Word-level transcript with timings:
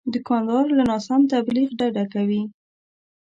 دوکاندار 0.13 0.65
له 0.77 0.83
ناسم 0.91 1.21
تبلیغ 1.33 1.69
ډډه 1.79 2.05
کوي. 2.13 2.43